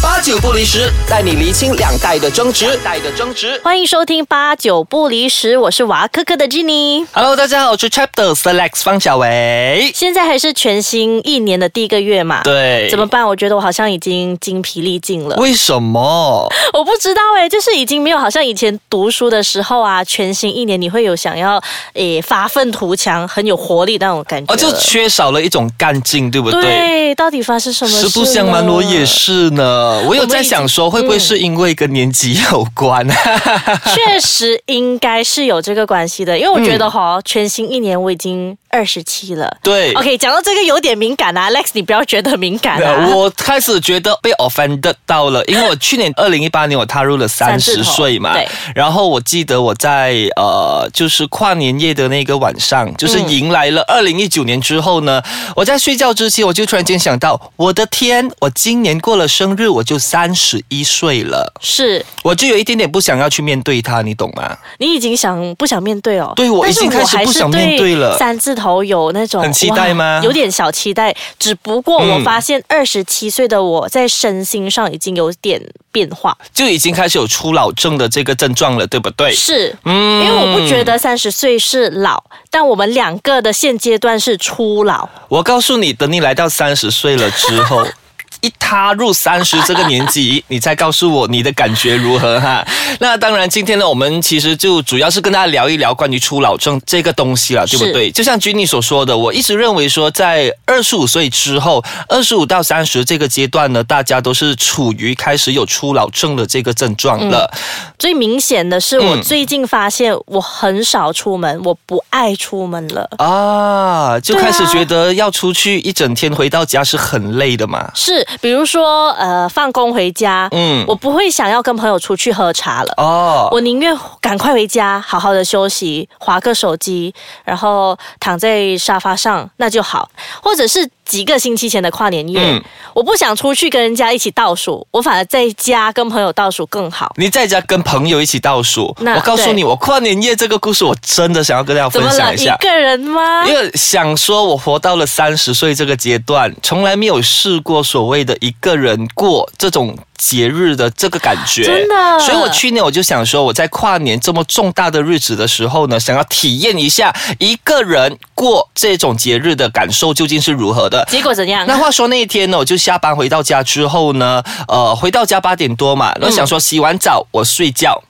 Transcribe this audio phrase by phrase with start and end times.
[0.00, 2.78] 八九不离十，带你厘清两代的争执。
[2.84, 3.60] 代的争执。
[3.64, 7.04] 欢迎收听八九不离十，我是娃科科的 Jenny。
[7.12, 9.90] Hello，大家好，我是 Chapter Select 方小维。
[9.92, 12.42] 现在还是全新一年的第一个月嘛？
[12.44, 13.26] 对怎么办？
[13.26, 15.34] 我觉得我好像已经精疲力尽了。
[15.36, 16.48] 为什么？
[16.72, 21.60] 我不知道哎、就是已经没有好像以前读书的时候啊，全新一年你会有想要
[21.94, 24.68] 诶发愤图强、很有活力那种感觉哦，就。
[24.78, 26.62] 缺少了一种干劲，对不对？
[26.62, 28.08] 对，到底发生什么事？
[28.08, 29.04] 实不相瞒，我也。
[29.04, 29.87] 是呢。
[30.06, 33.06] 我有在想说，会不会是因为跟年纪有关？
[33.94, 39.56] 确实应该是有这个关系的，因为我觉得哈、全新一年我已经二十七了。
[39.62, 39.92] 对。
[39.94, 43.06] OK，讲到这个有点敏感啊，Alex，你不要觉得敏感啊。
[43.06, 55.22] 呃我开始觉得被 offended 到了，因为我去年二零一八年我踏入了三十岁嘛对，然后我记得我在呃就是跨年夜的那个晚上，就是迎来了二零一九年之后呢，
[55.56, 64.56] 我在睡觉之前我就突然间想到，我的天，我今年过了生日我就三十一岁了，是我就有一点点不想要去面对它，你懂吗？
[64.78, 66.32] 你已经想不想面对哦？
[66.36, 76.36] 对我已经开始不想面对了三字头有那种很期待吗有点小期待，只不过我嗯发现二十七岁的我在身心上已经有点变化。
[76.52, 79.32] 就已经开始有初老症的这个症状了，对不对？
[79.32, 85.08] 是，嗯因为我不觉得三十岁是老，但我们两个的现阶段是初老。
[85.28, 87.86] 我告诉你，等你来到三十岁了之后。
[88.40, 92.64] 一踏入三十这个年纪，你再告诉我你的感觉如何哈？
[93.00, 98.10] 那当然，今天呢，我们其实就主要是跟大家聊一聊关于初老症这个东西了，对不对？
[98.10, 107.50] 就像 Jenny 所说的，我一直认为说，在二十五岁之后，二十五到三十这个阶段呢，大家都是处于开始有初老症的这个症状了。
[107.98, 113.08] 最明显的是，我嗯最近发现我很少出门，我不爱出门了。
[113.18, 117.90] 啊，就开始觉得要出去一整天，回到家是很累的嘛。
[117.94, 122.94] 是，比如说，呃，放工回家，嗯我不会想要跟朋友出去喝茶了。
[122.96, 127.14] 哦，我宁愿赶快回家，好好的休息，划个手机，
[127.44, 130.08] 然后躺在沙发上，那就好。
[130.42, 132.62] 或者是几个星期前的跨年夜，嗯
[132.94, 137.12] 我不想出去跟人家一起倒数，我反而在家跟朋友倒数更好。
[137.16, 141.88] 你在家跟朋友一起倒数，我告诉你，我跨年夜这个故事，我真的想要跟大家？
[141.88, 142.56] 分享一下。
[142.60, 143.46] 一个人吗？
[143.46, 161.06] 因为想说，我活到了三十岁这个阶段，从来没有试过所谓的一个人过这种节日的这个感觉，真的所以我去年我就想说，我在跨年这么重大的日子的时候呢，想要体验一下一个人过这种节日的感受究竟是如何的。
[161.08, 161.64] 结果怎样？
[161.66, 168.02] 那话说那一天呢，我就下班回到家之后呢，呃，回到家八点多嘛，然后想说洗完澡我睡觉。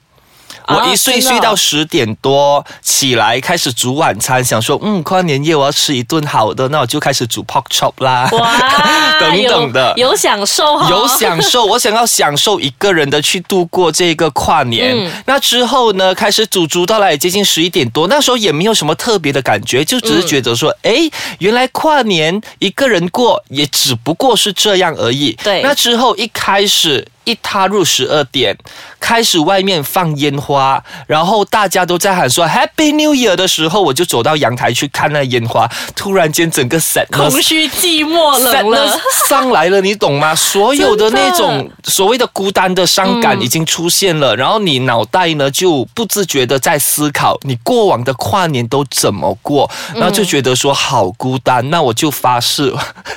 [0.68, 8.58] 我一睡睡到十点多起来，开始煮晚餐，想说，嗯，跨年夜我要吃一顿好的，那我就开始煮 pork chop 啦，哇，
[9.18, 9.94] 等等的。
[9.96, 14.94] 有有享受哈，有享受， 我想要享受一个人的去度过这个跨年。
[14.96, 25.36] 嗯那之后呢，开始煮煮到来接近十一点多，那时候也没有什么特别的感觉，就只是觉得说，嗯哎、原来跨年一个人过也只不过是这样而已。
[25.42, 27.06] 对那之后一开始。
[27.28, 28.56] 一踏入十二点，
[28.98, 38.98] 开始外面放烟花，然后大家都在喊说 Happy New Year 的时候，我就走到阳台去看那烟花，突然间整个 sadness 空虚、寂寞、了。
[39.28, 40.34] 上来了，你懂吗？
[40.48, 52.72] 所有的那真种所谓的孤单的伤感嗯已经出现了，然后你脑袋呢就不自觉的在思考你过往的跨年都怎么过，然后就觉得说好孤单，那我就发誓，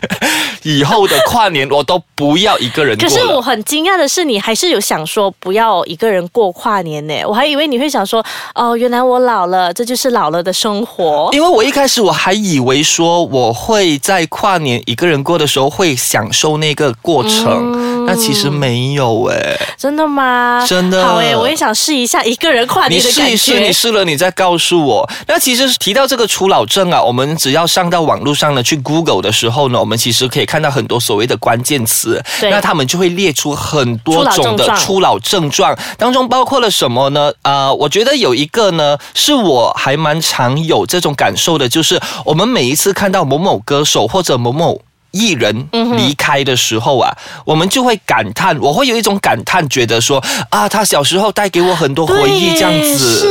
[0.64, 3.42] 以后的跨年我都不要一个人过可是我。
[3.42, 7.14] 很惊讶的是，你还是有想说不要一个人过跨年呢。
[7.26, 8.24] 我还以为你会想说，
[8.54, 11.30] 哦，原来我老了，这就是老了的生活。
[11.34, 20.64] 因为我一开始我还以为说我会在跨年一个人过的时候会享受那个过程，那其实没有诶、真的吗？
[20.68, 23.24] 真的好诶，我也想试一下一个人跨年的感觉。
[23.26, 25.10] 试一试，你试了，你再告诉我。
[25.28, 37.32] 那其实提到这个初老症啊，我们只要上到网络上呢，去 Google 的时候呢，我们其实可以看到很多所谓的关键词，那他们就会列出很多种的初初老症状，当中包括了什么呢？
[37.44, 44.82] 呃、我觉得有一个呢，是我还蛮常有这种感受的，就是我们每一次看到某某歌手或者某某。
[45.14, 45.68] 艺人
[45.98, 47.12] 离开的时候啊，
[47.44, 53.28] 我们就会感叹，我会有一种感叹，觉得说啊，他小时候带给我很多回忆，这样子。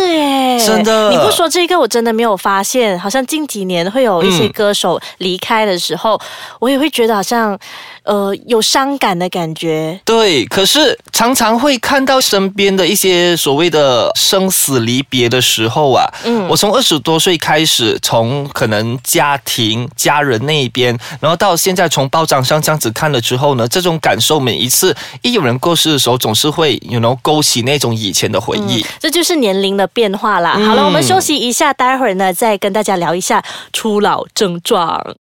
[0.67, 2.99] 真的你不说这个，我真的没有发现。
[2.99, 6.21] 好像近几年会有一些嗯歌手离开的时候，
[6.59, 7.59] 我也会觉得好像
[8.03, 9.99] 呃有伤感的感觉。
[10.05, 28.85] 对，可是常常会看到身边的一些所谓的生死离别的时候啊，嗯，我从二十多岁开始，从可能家庭、家人那一边，然后到现在从报章上这样子看了之后呢，这种感受每一次一有人过世的时候，总是会有 you know 勾起那种以前的回忆。
[28.99, 30.50] 这就是年龄的变化啦。
[30.52, 35.14] 好了，我们休息一下，待会儿呢再跟大家聊一下初老症状。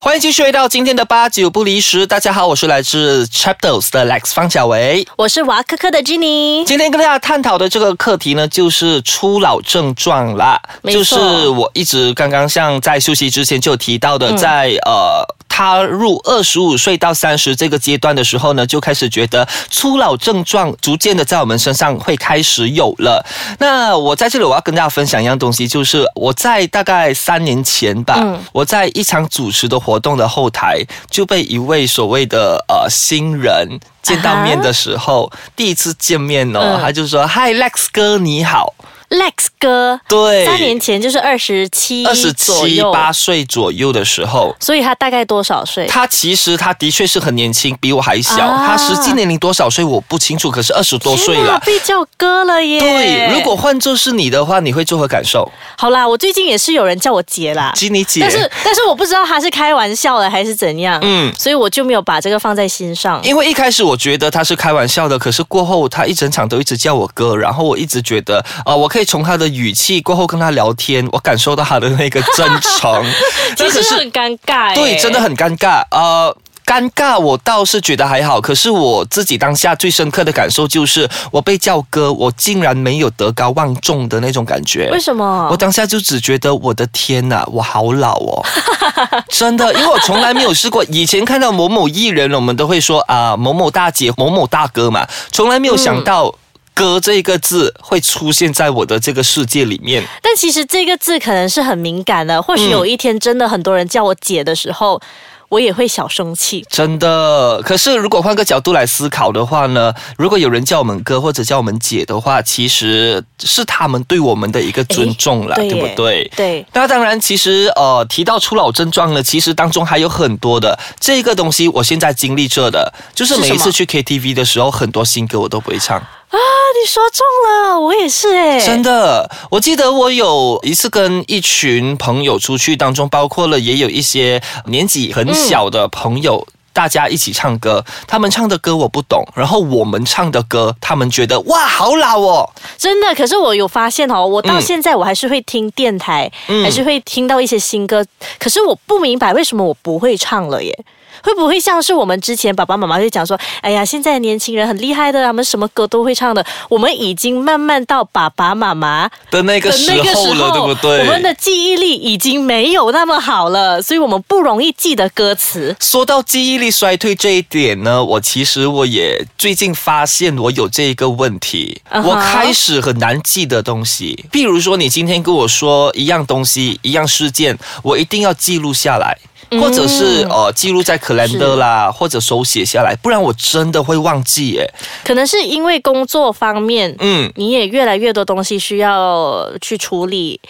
[0.00, 5.06] 欢迎继续回到今天的八九不离十，大家好，我是来自 Chapters 的 Lex 方小维。
[5.16, 6.62] 我是娃科科的 Jenny。
[6.64, 15.24] 今天跟大家探讨的这个课题呢，就是初老症状啦，就是我一直刚刚像在休息之前就有提到的，在呃。
[15.56, 23.24] 踏入二十五岁到三十这个阶段的时候呢，就开始觉得初老症状逐渐的在我们身上会开始有了。
[23.60, 28.20] 那我在这里我要跟大家分享一样东西，就是我在大概三年前吧，
[28.50, 38.74] 我在一场主持的活动的后台就被一位所谓的呃新人见到面的时候，第一次见面哦，嗯他就说：“嗨，Lex 哥，你好。
[39.10, 44.54] Lex 哥，”对，三年前就是二十七二十七，八岁左右的时候。
[44.60, 45.86] 所以他大概多少岁？
[45.86, 48.44] 他其实他的确是很年轻，比我还小。
[48.44, 51.60] 啊他实际年龄多少岁我不清楚，可是二十多岁了。
[51.64, 52.80] 被叫哥了耶！
[52.80, 55.50] 对，如果换作是你的话，你会作何感受？
[55.76, 63.20] 好啦，我最近也是有人叫我姐啦，基尼姐，但是但是我不知道他是开玩笑的还是怎样，嗯所以我就没有把这个放在心上。
[63.22, 73.04] 因为一开始我觉得他是开玩笑的，可是过后他一整场都一直叫我哥，然后我一直觉得啊、呃我可以从他的语气过后跟他聊天，我感受到他的那个真诚。
[73.56, 75.82] 其那可是实很尴尬耶，对，真的很尴尬。
[75.90, 76.36] 呃，
[76.66, 84.88] 尴尬我倒是觉得还好，可是我自己当下最深刻的感受就是，我被叫哥，我竟然没有德高望重的那种感觉。
[84.90, 85.48] 为什么？
[85.50, 88.42] 我当下就只觉得我的天呐，我好老哦，
[89.28, 90.82] 真的，因为我从来没有试过。
[90.84, 96.34] 以前看到某某艺人，我们都会说啊、某某大姐、某某大哥嘛，从来没有想到。
[96.74, 105.00] 哥这个字会出现在我的这个世界里面，但其实这个字可能是很敏感的，或许有一天真的很多人叫我姐的时候，
[105.48, 106.66] 我也会小生气。
[106.68, 107.62] 真的。
[107.62, 116.28] 可是如果换个角度来思考的话呢，如果有人叫我们哥或者叫我们姐的话，其实是他们对我们的一个尊重了，诶对不对？
[116.34, 129.30] 对，那当然，其实呃，提到初老症状呢，其实当中还有很多的这个东西，我现在经历着的，就是每一次去 KTV 的时候，很多新歌我都不会唱，啊，你说中了，我也是哎，真的。
[129.50, 136.46] 我记得我有一次跟一群朋友出去，当中包括了也有一些年纪很小的朋友。
[136.72, 143.14] 大家一起唱歌，他们唱的歌我不懂，然后我们唱的歌，他们觉得哇好老哦，真的。
[143.14, 148.04] 可是我有发现哦，我到嗯现在我还是会听电台，嗯还是会听到一些新歌，
[148.40, 150.76] 可是我不明白为什么我不会唱了耶。
[151.22, 156.44] 会不会像是我们之前爸爸妈妈就讲说，哎呀，现在的年轻人很厉害的，他们什么歌都会唱的。
[156.68, 161.00] 我们已经慢慢到爸爸妈妈的那个时候了，对不对？
[161.00, 165.74] 我们的记忆力已经没有那么好了，所以我们不容易记得歌词。
[165.80, 174.24] 说到记忆力衰退这一点呢，我其实我也最近发现我有这一个问题我开始很难记得东西。
[174.32, 179.16] 譬如说，你今天跟我说一样东西、一样事件，我一定要记录下来。
[179.50, 184.68] 或者是呃记录在 calendar 啦，或者手写下来，不然我真的会忘记耶。
[185.04, 190.40] 可能是因为工作方面，嗯，你也越来越多东西需要去处理，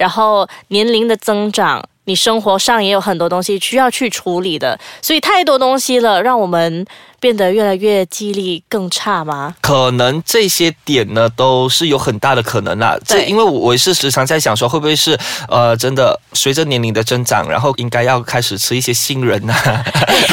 [0.00, 6.86] 然后年龄的增长，你生活上也有很多东西需要去处理的，所以太多东西了，让我们
[7.20, 9.54] 变得越来越记忆力更差吗？
[9.60, 12.96] 可能这些点呢都是有很大的可能啦。
[13.04, 15.18] 这对因为我是时常在想说，会不会是
[15.50, 19.84] 呃真的随着年龄的增长，然后应该要开始吃一些杏仁啊，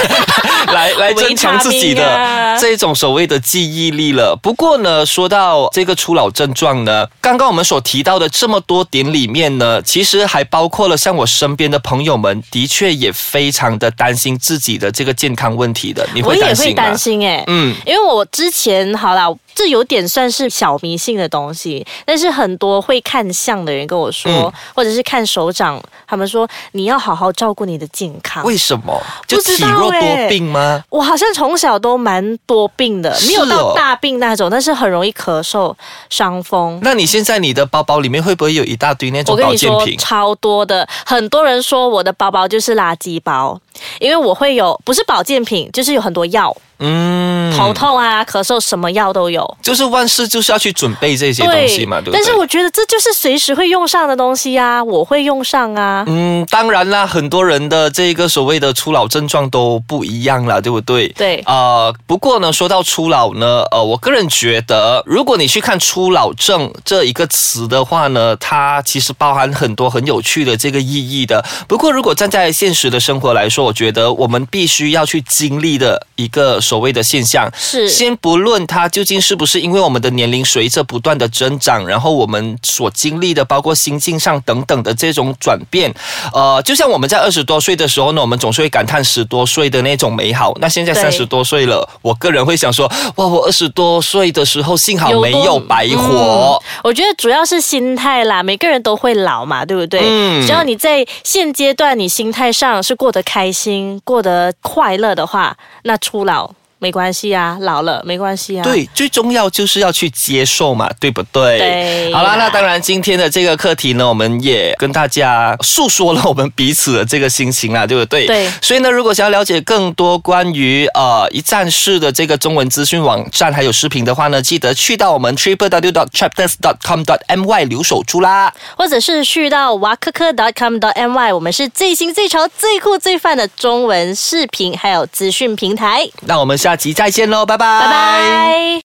[0.74, 4.38] 来来增强自己的这种所谓的记忆力了。
[4.42, 16.08] 不过呢，说到这个初老症状呢，刚刚我们所提到的这么多点里面呢，其实还包括了像我身边的朋友们，的确也非常的担心自己的这个健康问题的。
[16.14, 16.84] 你会会担心吗？
[16.84, 17.76] 担心哎、嗯。
[17.86, 28.44] 因为我之前好啦，这有点算是小迷信的东西，但是很多会看相的人跟我说，嗯或者是看手掌，他们说你要好好照顾你的健康。
[28.44, 29.02] 为什么？
[29.28, 30.84] 就不知道体弱多欸病吗？
[30.90, 35.74] 我好像从小都蛮多病的，没有到哦大病那种，但是很容易咳嗽、
[36.12, 36.80] 伤风。
[36.84, 39.98] 那你现在你的包包里面会不会有一大堆那种我跟你说，保健品？
[39.98, 43.60] 超多的，很多人说我的包包就是垃圾包，
[44.00, 49.58] 因为我会有不是保健品，就是有很多药，嗯，头痛啊、咳嗽什么药都有。
[49.62, 52.14] 就是万事就是要去准备这些东西嘛，对不对？
[52.14, 56.04] 但是我觉得这就是随时会用上的东西啊，我会用上啊。
[56.08, 61.08] 嗯，当然啦，很多人的这个所谓的初老症状都不一样了，对不对？
[61.10, 71.44] 对呃，不过呢，说到初老呢，呃，我个人觉得，如果你去看初老症这一个词的话呢，它其实包含很多很有趣的这个意义的。
[71.68, 85.94] 不过，如果站在现实的生活来说，我觉得我们必须要去经历的一个所谓的现象，是先不论它究竟是不是因为我们的年龄随着不断的增长，然后我们所经历的包括心境上等等的这种转变，
[86.34, 90.54] 呃，就像我们在二十多岁的时候呢，我们总是会感叹十多岁的那种美好。
[90.60, 96.62] 那现在三十多岁了，我个人会想说，哇，我二十多岁的时候幸好没有白活。
[96.84, 100.02] 我觉得主要是心态啦，每个人都会老嘛，对不对？
[100.04, 108.64] 嗯只要你在现阶段你心态上是过得开心、过得快乐的话，那初老没关系啊，老了没关系啊。
[108.64, 111.58] 对，最重要就是要去接受嘛，对不对？
[111.58, 118.28] 对好啦，那当然，今天的这个课题呢，我们也跟大家诉说了我们彼此的这个心情啦，对不对？
[118.28, 128.54] 对所以呢，如果想要了解更多关于呃一站式的这个中文资讯网站还有视频的话呢，记得去到我们 triple w dot chapters dot com dot my 留守处啦。
[128.78, 136.08] 或者是去到哇科科 .com dot .my，我们是最新最潮最酷最范的中文视频还有资讯平台。
[136.22, 138.68] 那我们下集再见喽，拜拜，拜拜。